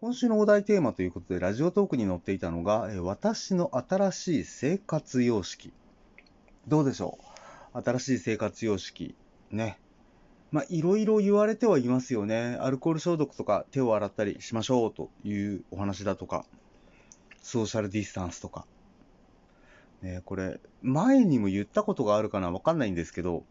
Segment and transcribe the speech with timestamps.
[0.00, 5.72] 今週のお題テーマということで、ラジオトークに載っていたのが、私の新しい生活様式。
[6.68, 7.18] どうでしょ
[7.74, 7.82] う？
[7.82, 9.16] 新しい生活様式。
[9.50, 9.80] ね。
[10.52, 12.56] まあ、いろいろ言われてはいますよね。
[12.60, 16.46] アルコール消毒とか手を洗ったりしましょうというお話だとか、
[17.42, 18.68] ソーシャルディスタンスとか。
[20.02, 23.42] ね、これ、前にも言ったことがあるかなわかんないんですけど、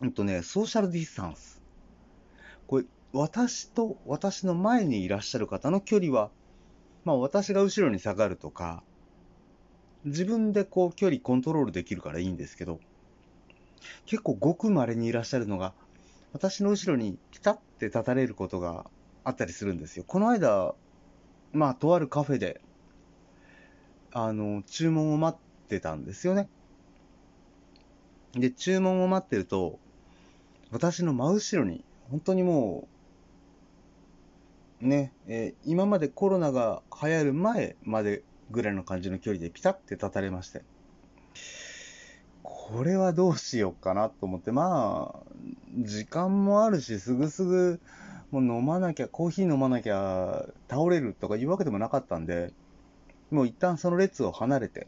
[0.00, 1.60] うんとね、ソーシャルディスタンス。
[2.66, 6.30] これ、私と私の前にいらっしゃる方の距離は、
[7.04, 8.82] まあ私が後ろに下がるとか、
[10.04, 12.80] 自分でこう距離コントロールできるからいいんですけど、
[14.06, 15.72] 結構ごく稀にいらっしゃるのが、
[16.32, 18.84] 私の後ろにピタって立たれることが
[19.24, 20.04] あったりするんですよ。
[20.06, 20.74] この間、
[21.52, 22.60] まあとあるカフェで、
[24.12, 26.48] あの、注文を待ってたんですよね。
[28.32, 29.78] で、注文を待ってると、
[30.70, 32.97] 私の真後ろに、本当にもう、
[34.80, 40.62] ね、えー、今までコロナが流行る前までぐらいの感じの距離でピタって立たれまして、
[42.42, 45.32] これはどうしようかなと思って、まあ、
[45.78, 47.80] 時間もあるし、すぐすぐ、
[48.30, 52.52] もう飲まなきゃ、コーヒー飲まなきゃ倒れるとかいうわけでもなかったんで、
[53.30, 54.86] もう一旦その列を離れて、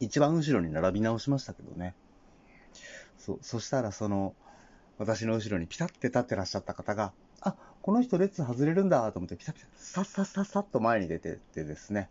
[0.00, 1.94] 一番後ろに並び直しましたけどね。
[3.18, 4.34] そ、そしたらその、
[4.98, 12.10] 私の後ろにピタって立ってらっしゃった方が、あ、この人列外れるんだと思って、ピタピタ、さっさっさっさっと前に出てってですね、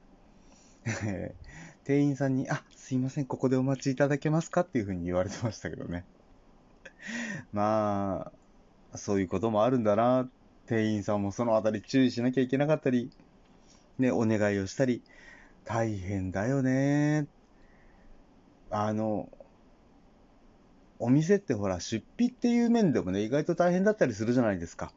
[1.83, 6.05] 店員さんに、あ、すいません、ここでお待ちいただけますかっていうふうに言われてましたけどね。
[7.53, 8.31] ま
[8.93, 10.29] あ、そういうこともあるんだな。
[10.65, 13.11] 店員さんもそのあたり注意しなきゃいけなかったり、
[13.97, 15.03] ね、お願いをしたり、
[15.65, 17.27] 大変だよね。
[18.71, 19.29] あの、
[20.99, 24.91] お店ってほら、出費っていう面でもね、意外と大変だったりするじゃないですか。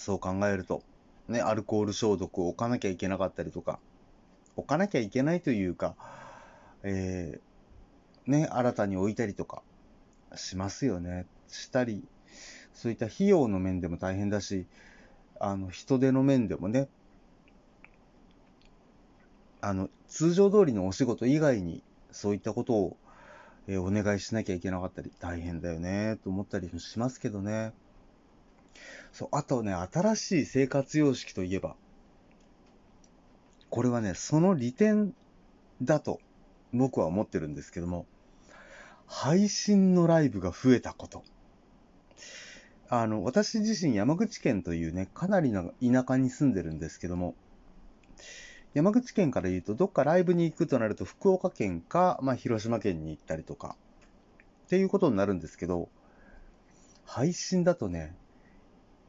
[0.00, 0.82] そう考えると、
[1.28, 3.78] ね、アルコール消毒を置かなきゃいけなかったりとか、
[4.56, 5.94] 置かなきゃいけないというか、
[6.82, 9.62] えー、ね、新たに置いたりとか
[10.36, 11.26] しますよね。
[11.48, 12.02] したり、
[12.72, 14.64] そういった費用の面でも大変だし、
[15.38, 16.88] あの、人手の面でもね、
[19.60, 22.96] あの、通常通りのお仕事以外に、そういったことを、
[23.66, 27.74] えー、お願いしなきゃいけなかったり、大変だよね、と思ったりしますけどね。
[29.12, 31.76] そう、あとね、新しい生活様式といえば、
[33.68, 35.14] これはね、その利点
[35.82, 36.20] だと
[36.72, 38.06] 僕は思ってるんですけども、
[39.06, 41.24] 配信のライブが増えたこと。
[42.88, 47.34] あの、私自身山口県というね、かなりの田舎に住んでるんですけども、
[48.74, 53.76] 山口県から言うと、どっかライブに行くとなると、福岡県か、まあ、広島県に行ったりとか、
[54.66, 55.88] っていうことになるんですけど、
[57.04, 58.14] 配信だとね、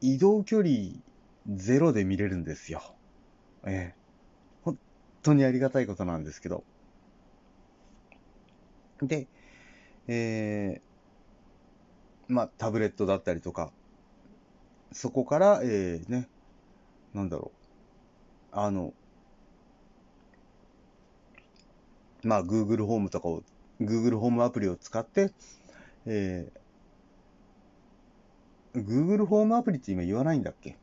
[0.02, 0.74] 移動距離
[1.46, 2.82] ゼロで見れるんですよ。
[3.64, 4.02] ええ。
[4.62, 4.78] 本
[5.22, 6.64] 当にありがたいことなんですけど。
[9.00, 9.28] で、
[10.08, 13.72] えー、まあ、タブレットだったりとか、
[14.90, 16.28] そこから、えー、ね、
[17.14, 17.52] なんだろ
[18.52, 18.92] う、あの、
[22.24, 23.44] まあ、Google ホームとかを、
[23.80, 25.32] Google ホームアプリを使って、
[26.06, 26.61] えー、
[28.74, 30.76] Google ホームアプリって今言わないんだっけ？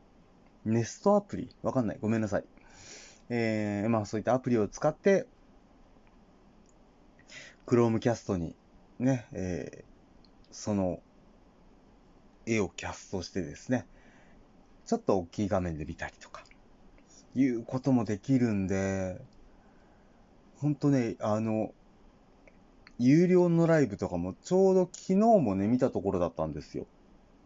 [0.64, 1.54] ネストアプリ？
[1.62, 1.98] わかんない。
[2.00, 2.44] ごめんなさい。
[3.28, 5.26] えー、まあそういったアプリを使って、
[7.66, 8.54] Chromecast に
[8.98, 11.00] ね、えー、その
[12.46, 13.86] 絵をキャストしてですね、
[14.86, 16.44] ちょっと大きい画面で見たりとか、
[17.34, 19.20] いうこともできるんで、
[20.58, 21.72] ほんとね、あの、
[22.98, 26.86] 有料のライブとかもちょうど昨日もね、見たところだったんですよ。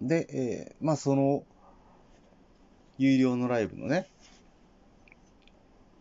[0.07, 1.45] で、えー、まあその、
[2.99, 4.09] 有料のライブのね、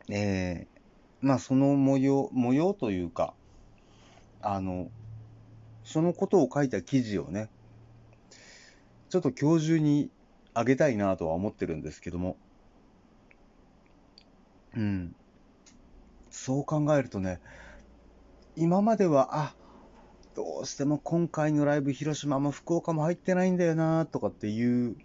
[0.09, 3.34] えー、まあその模様、模様というか、
[4.41, 4.90] あの、
[5.86, 7.50] そのことを書いた記事をね、
[9.09, 10.09] ちょっと今日中に
[10.53, 12.35] あげたいなとは思ってるんですけども、
[14.76, 15.16] うん。
[16.29, 17.40] そう考えるとね、
[18.55, 19.55] 今までは、あ、
[20.35, 24.96] どうしても今回のライブ広島も福岡も入ってないんだよなとかっていう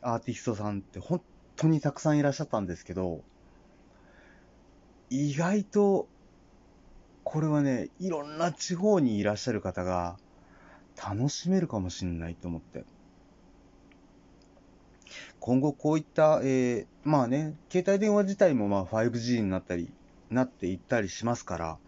[0.00, 1.20] アーティストさんって本
[1.56, 3.22] 当にたくさんいらっしゃったんですけど、
[5.10, 6.06] 意外と、
[7.24, 10.16] これはね、いろんな地方にいらっしゃる方が
[10.96, 12.84] 楽しめるかもしれないと思って。
[15.40, 19.90] 今後こういった、えー、まあね、携帯電話自体もまあ 5G になったり、
[20.30, 21.78] なっていったりしますから、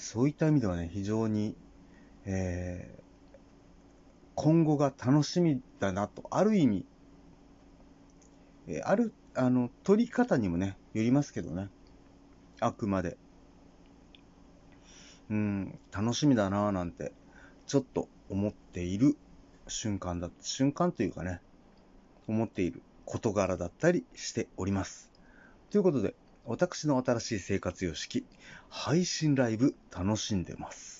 [0.00, 1.54] そういった意味ではね、非常に、
[2.24, 3.38] えー、
[4.34, 6.86] 今後が楽しみだなと、ある意味、
[8.66, 11.68] えある、あの、取り方にもね、よりますけどね。
[12.60, 13.18] あくまで。
[15.28, 17.12] うん、楽しみだなぁなんて、
[17.66, 19.18] ちょっと思っている
[19.68, 21.42] 瞬間だ、瞬間というかね、
[22.26, 25.10] 思っている事柄だったりしております。
[25.68, 26.14] ということで、
[26.44, 28.24] 私の新しい生活様式、
[28.68, 30.99] 配信ライブ楽しんでます。